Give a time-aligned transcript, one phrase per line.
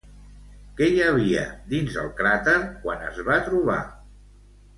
[0.77, 1.43] Què hi havia
[1.73, 2.57] dins el crater
[2.87, 3.79] quan es va trobar?